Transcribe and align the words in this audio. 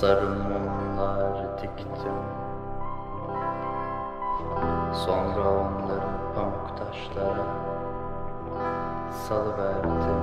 Sarı 0.00 0.26
diktim. 1.62 2.12
Sonra 4.92 5.50
onları 5.50 6.08
pamuk 6.34 6.78
taşlara 6.78 7.46
salıverdim. 9.28 10.22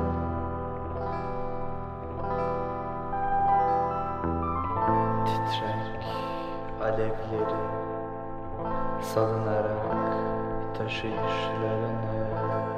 Titrek 5.25 6.05
alevleri 6.81 7.63
salınarak 9.01 10.17
taşıyışlarını 10.77 12.72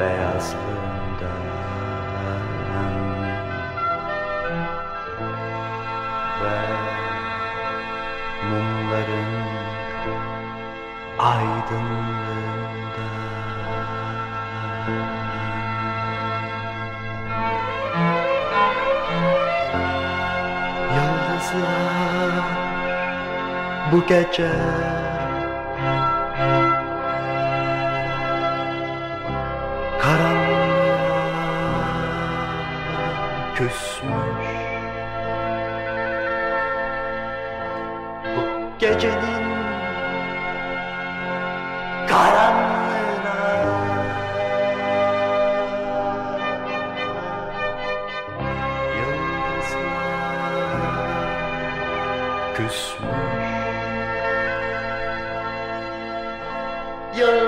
beyazlığından 0.00 1.42
ve 6.42 6.58
mumların 8.48 9.46
aydınlığında. 11.18 13.06
Yıldızlar 20.94 22.44
bu 23.92 24.06
gece 24.06 24.50
gecenin 38.96 39.46
karanlığına. 42.08 43.40
Yıldızlar 48.96 50.16
küsmüş. 52.56 53.06
Yıldızlar 57.16 57.45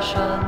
说 0.00 0.47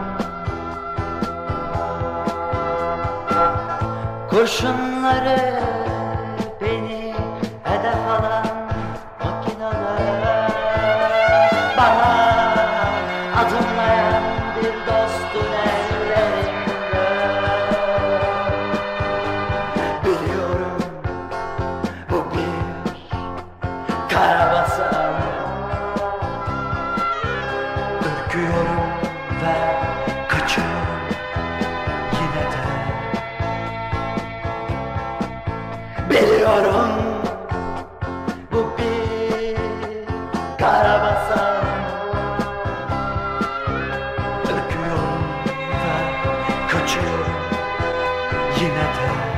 you're 48.61 48.69
not 48.75 48.95
Kinata. 48.95 49.30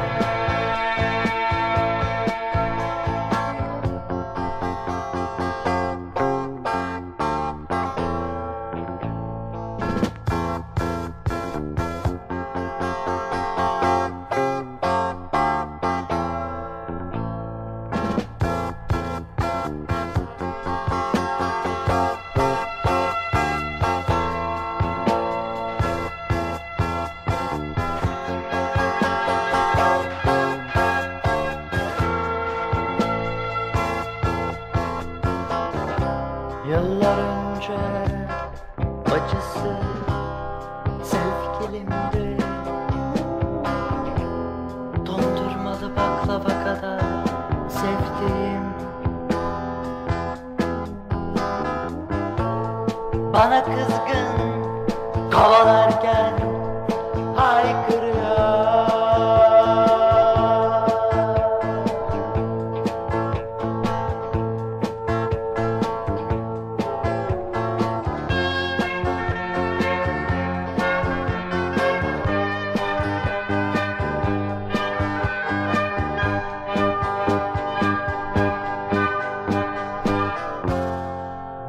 ağlarken 55.63 56.33
haykırıyor. 57.37 58.13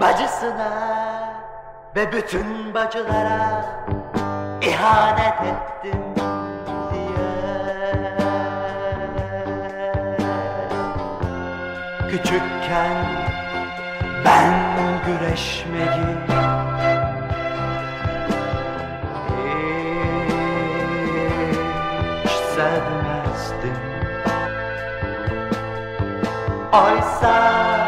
Bacısına 0.02 0.74
ve 1.96 2.12
bütün 2.12 2.53
bütün 2.74 2.86
bacılara 2.86 3.66
ihanet 4.62 5.42
ettin 5.42 6.02
diye. 6.92 7.28
Küçükken 12.12 13.06
ben 14.26 14.54
güreşmeyi 15.06 16.18
hiç 22.24 22.32
sevmezdim. 22.32 23.78
Oysa 26.74 27.83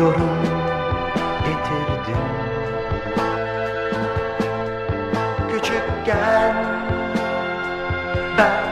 yorum 0.00 0.38
getirdim. 1.44 2.22
Küçükken 5.52 6.54
ben 8.38 8.64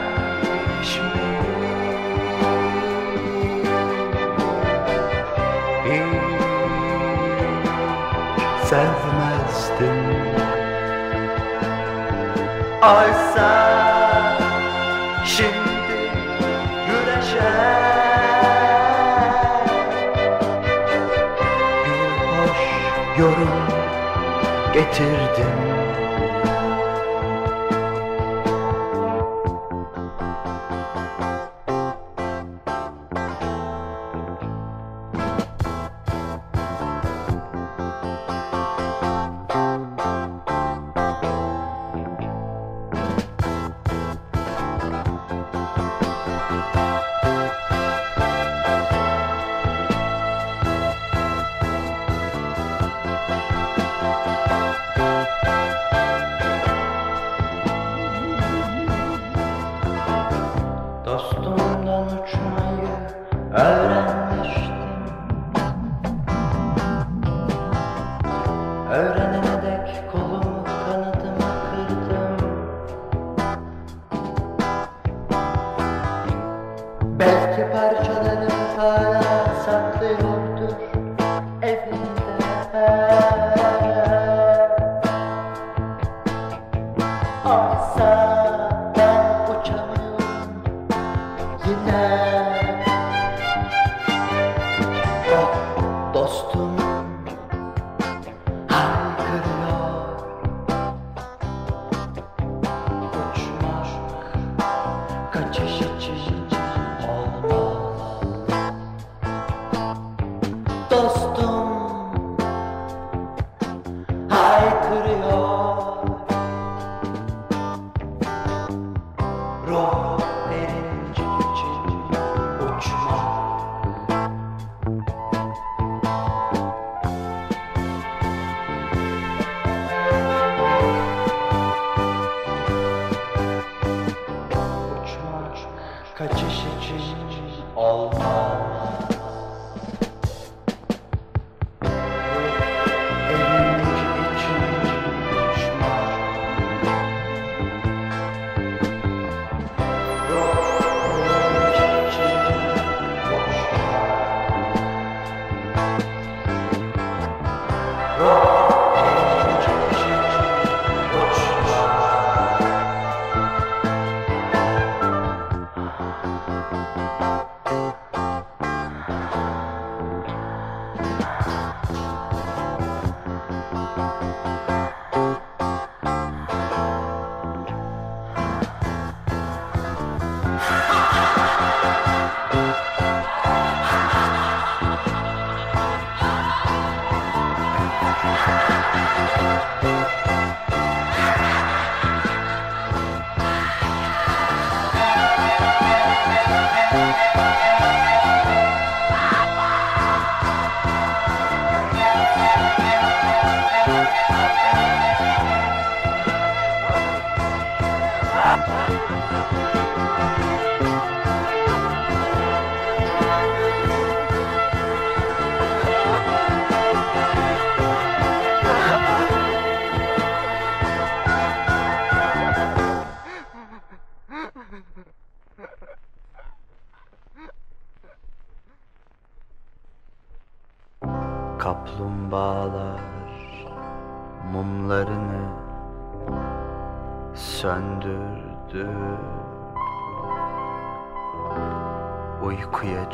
sevmezdim. 8.69 9.99
Oysa 12.81 13.49
şimdi 15.25 16.11
güneşe 16.87 17.78
getirdim. 24.91 25.68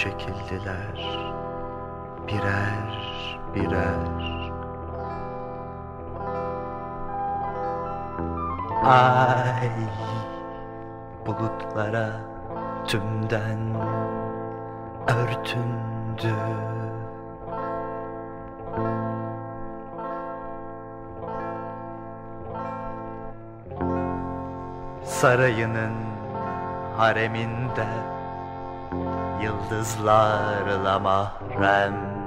Çekildiler. 0.06 0.98
Birer 2.28 3.06
birer. 3.56 4.26
Ay 8.84 9.70
bulutlara 11.26 12.10
tümden 12.88 13.60
örtündü. 15.08 16.36
Sarayının 25.04 25.94
hareminde 26.98 28.15
Yıldızlarla 29.42 31.00
mahrem 31.00 32.25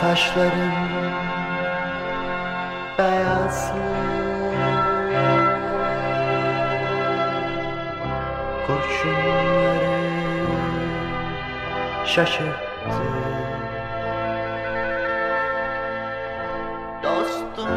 taşların 0.00 0.90
beyazı 2.98 3.74
Kurşunları 8.66 10.00
şaşırttı. 12.06 13.04
Dostum 17.02 17.68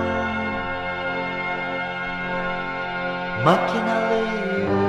makinalıyım 3.45 4.82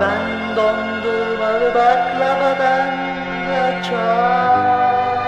ben 0.00 0.56
dondurmalı 0.56 1.74
baklavadan 1.74 2.90
da 3.48 3.82
çok 3.82 5.20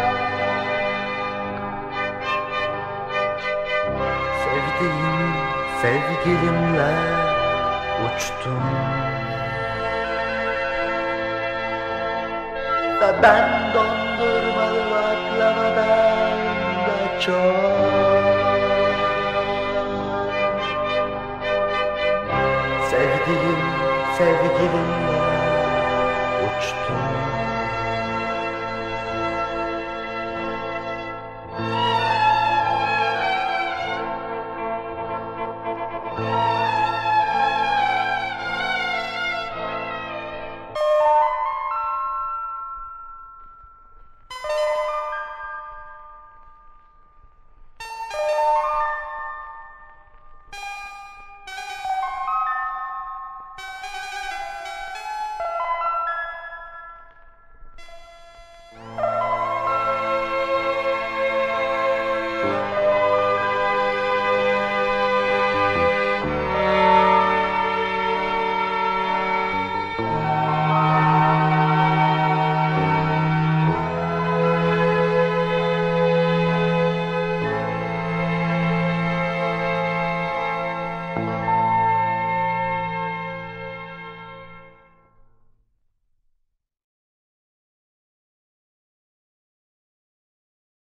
Sevdiğim 4.44 5.34
sevgilimle 5.82 6.92
uçtum. 8.06 8.64
Ve 13.00 13.22
ben 13.22 13.48
dondurmalı 13.74 14.82
baklavadan 14.90 16.32
da 16.86 17.20
sevgilimle 24.22 25.11